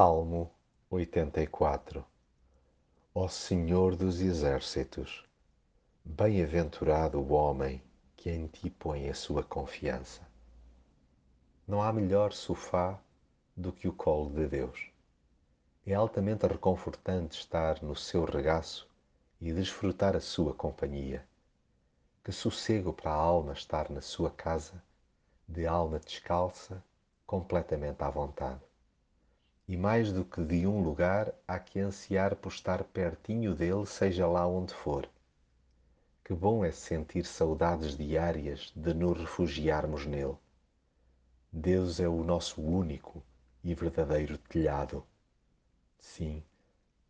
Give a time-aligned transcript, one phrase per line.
[0.00, 0.48] Salmo
[0.90, 2.06] 84
[3.12, 5.24] Ó Senhor dos Exércitos,
[6.04, 7.82] bem-aventurado o homem
[8.14, 10.24] que em ti põe a sua confiança.
[11.66, 12.96] Não há melhor sofá
[13.56, 14.88] do que o colo de Deus.
[15.84, 18.88] É altamente reconfortante estar no seu regaço
[19.40, 21.26] e desfrutar a sua companhia.
[22.22, 24.80] Que sossego para a alma estar na sua casa,
[25.48, 26.84] de alma descalça,
[27.26, 28.68] completamente à vontade
[29.68, 34.26] e mais do que de um lugar, há que ansiar por estar pertinho dele, seja
[34.26, 35.06] lá onde for.
[36.24, 40.38] Que bom é sentir saudades diárias de nos refugiarmos nele.
[41.52, 43.22] Deus é o nosso único
[43.62, 45.04] e verdadeiro telhado.
[45.98, 46.42] Sim,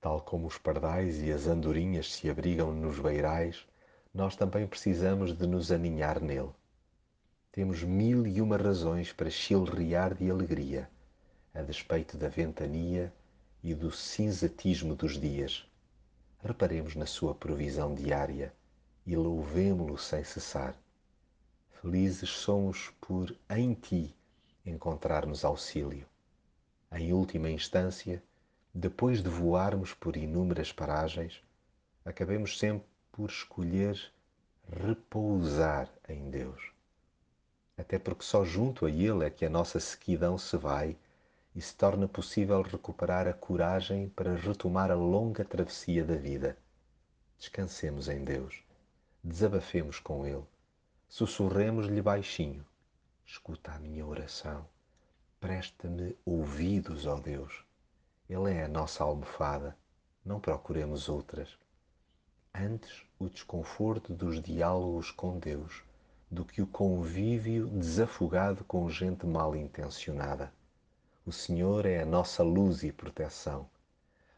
[0.01, 3.65] tal como os pardais e as andorinhas se abrigam nos beirais,
[4.13, 6.51] nós também precisamos de nos aninhar nele.
[7.53, 10.91] Temos mil e uma razões para chilrear de alegria
[11.55, 13.13] a despeito da ventania
[13.63, 15.67] e do cinzatismo dos dias.
[16.43, 18.53] Reparemos na sua provisão diária
[19.07, 20.77] e louvemo-lo sem cessar.
[21.81, 24.15] Felizes somos por em ti
[24.65, 26.07] encontrarmos auxílio.
[26.93, 28.23] Em última instância,
[28.75, 31.43] depois de voarmos por inúmeras paragens,
[32.05, 34.13] acabemos sempre por escolher
[34.71, 36.73] repousar em Deus.
[37.77, 40.97] Até porque só junto a Ele é que a nossa sequidão se vai
[41.59, 46.57] e se torna possível recuperar a coragem para retomar a longa travessia da vida.
[47.37, 48.63] Descansemos em Deus,
[49.25, 50.45] desabafemos com Ele,
[51.09, 52.65] sussurremos-lhe baixinho:
[53.27, 54.65] Escuta a minha oração,
[55.41, 57.65] presta-me ouvidos, ó Deus.
[58.31, 59.77] Ele é a nossa almofada,
[60.25, 61.59] não procuremos outras.
[62.55, 65.83] Antes o desconforto dos diálogos com Deus
[66.31, 70.57] do que o convívio desafogado com gente mal intencionada.
[71.29, 73.69] O Senhor é a nossa luz e proteção.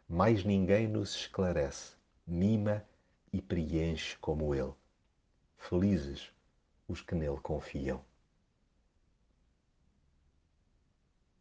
[0.09, 1.93] Mais ninguém nos esclarece,
[2.27, 2.85] mima
[3.33, 4.75] e preenche como Ele.
[5.57, 6.33] Felizes
[6.89, 8.05] os que nele confiam.